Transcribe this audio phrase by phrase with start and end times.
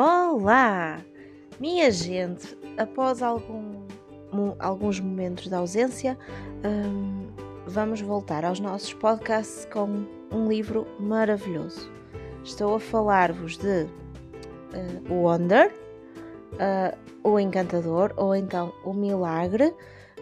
[0.00, 1.04] Olá!
[1.58, 3.82] Minha gente, após algum,
[4.60, 6.16] alguns momentos de ausência,
[6.64, 7.26] um,
[7.66, 11.90] vamos voltar aos nossos podcasts com um livro maravilhoso.
[12.44, 15.74] Estou a falar-vos de uh, Wonder,
[16.52, 16.96] uh,
[17.28, 19.74] O Encantador, ou então O Milagre,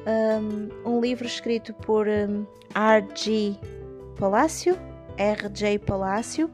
[0.07, 3.55] um, um livro escrito por um, R.G.
[4.19, 4.75] Palácio,
[5.19, 5.81] R.J.
[5.81, 6.51] Palácio,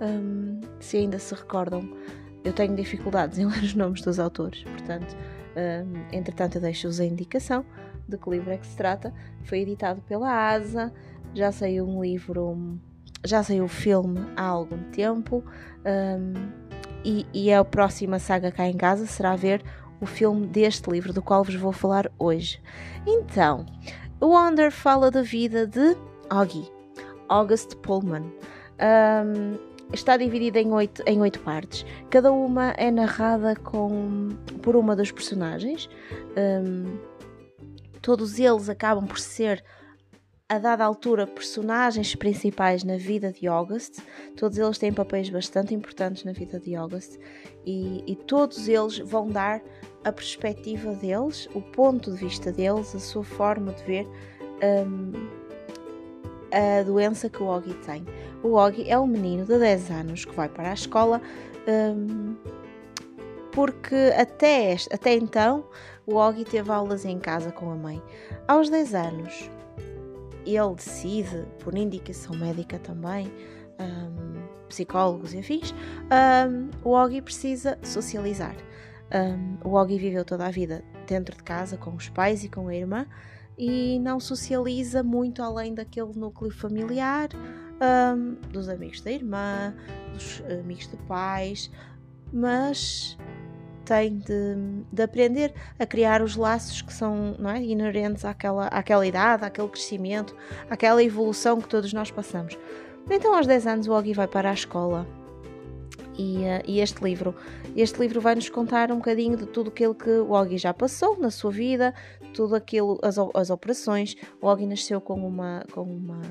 [0.00, 1.88] um, se ainda se recordam
[2.44, 5.16] eu tenho dificuldades em ler os nomes dos autores, portanto,
[5.56, 7.64] um, entretanto, eu deixo-vos a indicação
[8.08, 9.12] de que livro é que se trata.
[9.44, 10.92] Foi editado pela ASA,
[11.32, 12.78] já saiu um livro,
[13.24, 15.44] já saiu o filme há algum tempo,
[15.86, 16.32] um,
[17.04, 19.62] e, e a próxima saga cá em casa será ver
[20.00, 22.60] o filme deste livro, do qual vos vou falar hoje.
[23.06, 23.64] Então,
[24.20, 25.96] o Wonder fala da vida de
[26.28, 26.70] Augie,
[27.28, 28.32] August Pullman.
[28.80, 31.84] Um, está dividida em oito, em oito partes.
[32.10, 34.30] Cada uma é narrada com,
[34.62, 35.88] por uma dos personagens.
[36.36, 36.98] Um,
[38.00, 39.64] todos eles acabam por ser,
[40.48, 44.00] a dada altura, personagens principais na vida de August.
[44.36, 47.18] Todos eles têm papéis bastante importantes na vida de August
[47.64, 49.62] e, e todos eles vão dar
[50.04, 54.06] a perspectiva deles, o ponto de vista deles, a sua forma de ver.
[54.62, 55.44] Um,
[56.54, 58.04] a doença que o Oggy tem.
[58.44, 61.22] O Oggy é um menino de 10 anos que vai para a escola
[61.66, 62.36] um,
[63.50, 65.64] porque até, até então
[66.06, 68.02] o Oggy teve aulas em casa com a mãe.
[68.46, 69.50] Aos 10 anos,
[70.44, 73.32] ele decide, por indicação médica também,
[73.80, 78.56] um, psicólogos e afins, um, o Oggy precisa socializar.
[79.10, 82.68] Um, o Oggy viveu toda a vida dentro de casa com os pais e com
[82.68, 83.06] a irmã
[83.56, 87.28] e não socializa muito além daquele núcleo familiar,
[87.84, 89.74] um, dos amigos da irmã,
[90.12, 91.70] dos amigos de pais,
[92.32, 93.16] mas
[93.84, 94.56] tem de,
[94.90, 100.34] de, aprender a criar os laços que são é, inerentes àquela, àquela idade, àquele crescimento,
[100.70, 102.58] àquela evolução que todos nós passamos.
[103.10, 105.06] Então, aos 10 anos, o Oggy vai para a escola
[106.16, 107.34] e, uh, e, este livro
[107.76, 111.18] este livro vai nos contar um bocadinho de tudo aquilo que o Oggy já passou
[111.18, 111.92] na sua vida,
[112.32, 114.14] tudo aquilo, as, as operações.
[114.40, 116.22] O Oggy nasceu com, uma, com uma,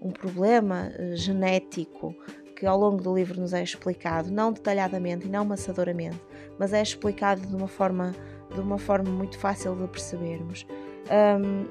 [0.00, 2.14] um problema uh, genético
[2.56, 6.20] que ao longo do livro nos é explicado, não detalhadamente e não maçadoramente,
[6.58, 8.14] mas é explicado de uma forma,
[8.54, 10.66] de uma forma muito fácil de percebermos,
[11.38, 11.66] um,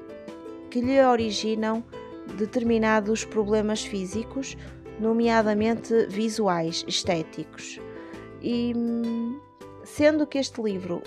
[0.70, 1.82] que lhe originam
[2.36, 4.56] determinados problemas físicos,
[5.00, 7.80] nomeadamente visuais, estéticos.
[8.40, 8.72] E
[9.84, 11.02] sendo que este livro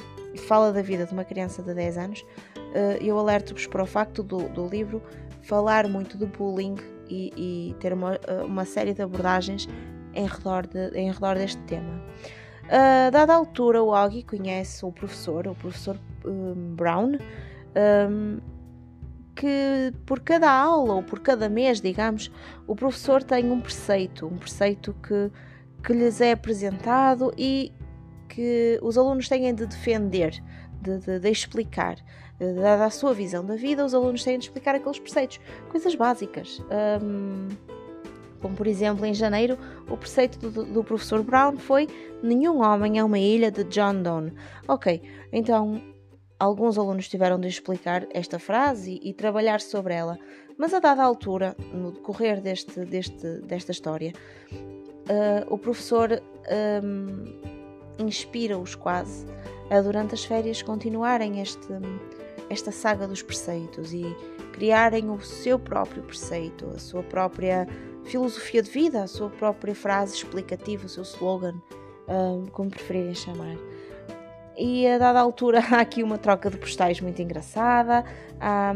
[0.47, 2.25] fala da vida de uma criança de 10 anos,
[2.73, 5.01] eh, eu alerto-vos para o facto do, do, livro
[5.41, 6.75] falar muito de bullying
[7.09, 7.33] e,
[7.71, 9.67] e ter uma, eh, uma, série de abordagens
[10.13, 12.01] em redor, de, em redor deste tema.
[12.65, 17.13] Uh, dada a altura, o Augie conhece o professor, o professor um, Brown,
[18.07, 18.39] um,
[19.35, 22.31] que por cada aula ou por cada mês, digamos,
[22.67, 25.31] o professor tem um preceito, um preceito que,
[25.83, 27.71] que lhes é apresentado e
[28.27, 30.43] que os alunos têm de defender,
[30.81, 31.97] de, de, de explicar.
[32.39, 36.61] Dada a sua visão da vida, os alunos têm de explicar aqueles preceitos, coisas básicas.
[37.03, 37.49] Um,
[38.41, 39.57] como por exemplo, em janeiro,
[39.89, 41.87] o preceito do, do, professor Brown foi:
[42.23, 44.33] Nenhum homem é uma ilha de John Donne.
[44.67, 45.01] Ok,
[45.33, 45.81] então
[46.39, 50.17] Alguns alunos tiveram de explicar esta frase e, e trabalhar sobre ela,
[50.57, 54.13] mas a dada altura, no decorrer deste, deste, desta história,
[54.53, 56.21] uh, o professor
[56.81, 57.58] um,
[57.99, 59.25] inspira-os quase
[59.69, 61.67] a, durante as férias, continuarem este,
[62.49, 64.03] esta saga dos preceitos e
[64.53, 67.67] criarem o seu próprio preceito, a sua própria
[68.05, 71.61] filosofia de vida, a sua própria frase explicativa, o seu slogan,
[72.07, 73.55] um, como preferirem chamar.
[74.57, 78.03] E a dada altura há aqui uma troca de postais muito engraçada,
[78.39, 78.73] há,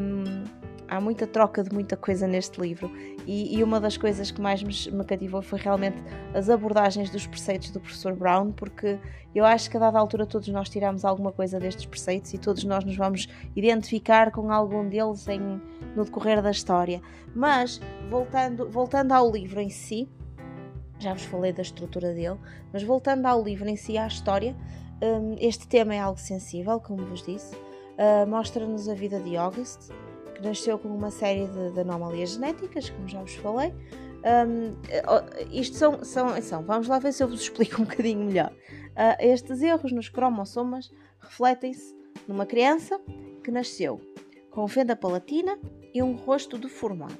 [0.93, 2.91] há muita troca de muita coisa neste livro
[3.25, 5.97] e, e uma das coisas que mais me, me, cativou foi realmente
[6.33, 8.99] as abordagens dos preceitos do professor Brown, porque
[9.33, 12.63] eu acho que a dada altura todos nós tiramos alguma coisa destes preceitos e todos
[12.63, 15.59] nós nos vamos identificar com algum deles em,
[15.95, 17.01] no decorrer da história.
[17.35, 20.07] Mas, voltando, voltando ao livro em si,
[20.99, 22.37] já vos falei da estrutura dele,
[22.71, 24.55] mas voltando ao livro em si, à história,
[25.01, 27.55] um, este tema é algo sensível, como vos disse.
[27.55, 29.91] Uh, Mostra-nos a vida de August,
[30.43, 33.73] nasceu com uma série de, de anomalias genéticas, como já vos falei.
[34.23, 34.75] Um,
[35.51, 38.51] isto são, são, são, vamos lá ver se eu vos explico um bocadinho melhor.
[38.91, 41.95] Uh, estes erros nos cromossomas refletem-se
[42.27, 42.99] numa criança
[43.43, 43.99] que nasceu
[44.51, 45.57] com fenda palatina
[45.93, 47.17] e um rosto deformado.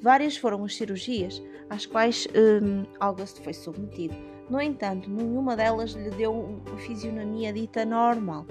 [0.00, 4.14] Várias foram as cirurgias às quais um, August foi submetido
[4.48, 8.46] No entanto, nenhuma delas lhe deu uma fisionomia dita normal.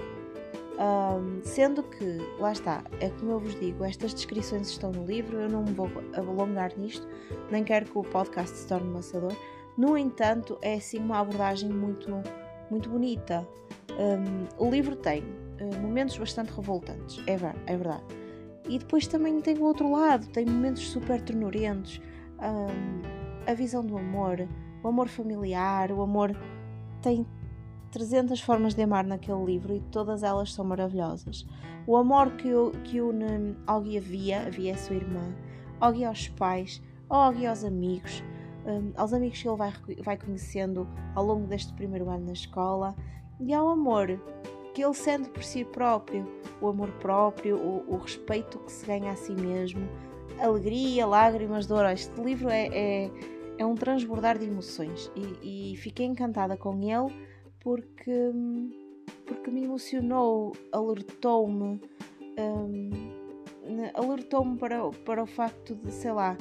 [0.78, 5.36] Um, sendo que, lá está, é como eu vos digo, estas descrições estão no livro,
[5.36, 7.06] eu não me vou alongar nisto,
[7.50, 9.32] nem quero que o podcast se torne maçador.
[9.76, 12.08] No entanto, é assim uma abordagem muito,
[12.70, 13.46] muito bonita.
[13.90, 18.04] Um, o livro tem uh, momentos bastante revoltantes, é, é verdade.
[18.68, 22.00] E depois também tem o outro lado, tem momentos super ternurentos,
[22.38, 24.46] um, a visão do amor,
[24.84, 26.36] o amor familiar, o amor
[27.02, 27.26] tem
[27.90, 31.46] 300 formas de amar naquele livro e todas elas são maravilhosas.
[31.86, 32.50] O amor que,
[32.84, 35.34] que une Augie a Via, a Via é sua irmã,
[35.80, 38.22] Augie aos pais, Augie aos amigos,
[38.66, 42.94] um, aos amigos que ele vai, vai conhecendo ao longo deste primeiro ano na escola,
[43.40, 44.20] e ao amor
[44.74, 46.26] que ele sente por si próprio,
[46.60, 49.88] o amor próprio, o, o respeito que se ganha a si mesmo,
[50.38, 51.86] alegria, lágrimas, dor.
[51.86, 53.10] Este livro é, é,
[53.56, 57.27] é um transbordar de emoções e, e fiquei encantada com ele
[57.68, 58.32] porque,
[59.26, 61.78] porque me emocionou, alertou-me,
[62.38, 62.90] um,
[63.92, 66.34] alertou-me para, para o facto de, sei lá,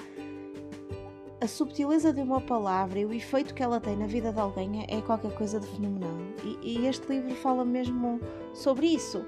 [1.41, 4.85] a subtileza de uma palavra e o efeito que ela tem na vida de alguém
[4.85, 6.15] é, é qualquer coisa de fenomenal.
[6.45, 8.21] E, e, este livro fala mesmo
[8.53, 9.25] sobre isso.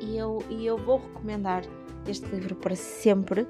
[0.00, 1.62] E eu, e eu vou recomendar
[2.08, 3.46] este livro para sempre.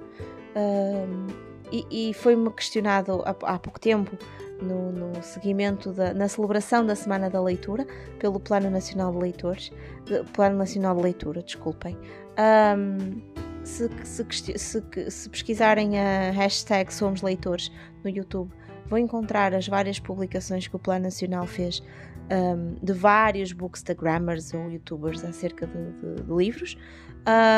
[0.54, 4.16] Um, e, e foi-me questionado há, há pouco tempo
[4.62, 7.86] no, no seguimento da, na celebração da Semana da Leitura
[8.18, 9.72] pelo Plano Nacional de Leitores,
[10.04, 11.96] de, Plano Nacional de Leitura, desculpem.
[12.38, 13.20] Um,
[13.64, 14.26] se, se,
[14.56, 17.70] se, se, pesquisarem a hashtag Somos Leitores
[18.02, 18.50] no YouTube,
[18.86, 21.82] vão encontrar as várias publicações que o Plano Nacional fez
[22.30, 26.76] um, de vários bookstagrammers ou youtubers acerca de, de, de livros.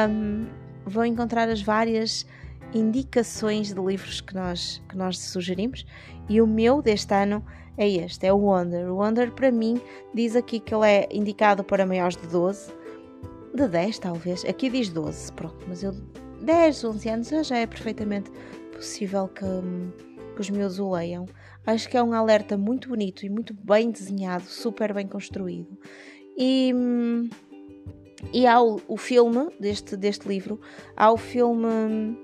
[0.08, 0.46] Um,
[0.84, 2.26] vão encontrar as várias
[2.74, 5.84] indicações de livros que nós, que nós sugerimos
[6.28, 7.44] e o meu deste ano
[7.76, 8.90] é este, é o Wonder.
[8.90, 9.80] O Wonder para mim
[10.14, 12.72] diz aqui que ele é indicado para maiores de 12,
[13.54, 15.92] de 10 talvez, aqui diz 12, pronto, mas eu
[16.40, 18.30] 10, 11 anos já é perfeitamente
[18.72, 19.44] possível que,
[20.34, 21.26] que os meus o leiam.
[21.64, 25.78] Acho que é um alerta muito bonito e muito bem desenhado, super bem construído.
[26.36, 26.74] E,
[28.32, 30.60] e há o, o filme deste, deste livro,
[30.96, 32.16] há o filme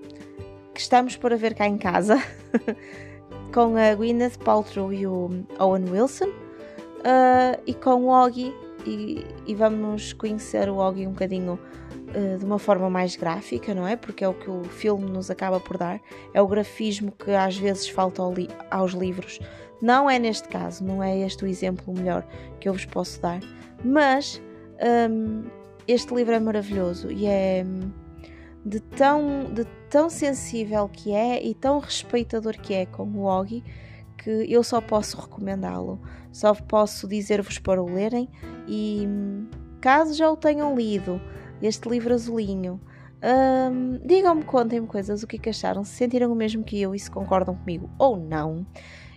[0.75, 2.23] que estamos para ver cá em casa,
[3.53, 8.55] com a Gwyneth Paltrow e o Owen Wilson, uh, e com o Oggy,
[8.87, 11.59] e, e, vamos conhecer o Oggy um bocadinho
[12.15, 13.97] uh, de uma forma mais gráfica, não é?
[13.97, 16.01] Porque é o que o filme nos acaba por dar,
[16.33, 19.41] é o grafismo que às vezes falta ao li aos livros.
[19.83, 22.27] Não é neste caso, não é este o exemplo melhor
[22.61, 23.41] que eu vos posso dar,
[23.85, 24.41] mas
[25.11, 25.45] um,
[25.89, 27.65] este livro é maravilhoso e é
[28.65, 33.65] de tão, de tão sensível que é e tão respeitador que é com o Oggy
[34.19, 35.99] que eu só posso recomendá-lo.
[36.31, 38.29] Só posso dizer-vos para o lerem
[38.69, 39.09] e
[39.81, 41.21] caso já o tenham lido,
[41.63, 42.79] este livro azulinho,
[43.73, 46.95] hum, digam-me, contem-me coisas, o que, é que acharam, se sentiram o mesmo que eu
[46.95, 48.67] e se concordam comigo ou não.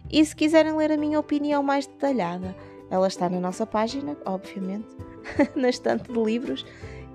[0.09, 2.55] E se quiserem ler a minha opinião mais detalhada,
[2.91, 4.95] ela está na nossa página, obviamente,
[5.55, 6.65] na estante de livros,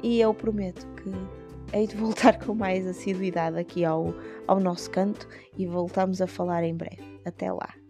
[0.03, 1.13] e eu prometo que
[1.77, 4.15] hei de voltar com mais assiduidade aqui ao,
[4.49, 7.21] ao nosso canto e voltamos a falar em breve.
[7.25, 7.86] Até lá!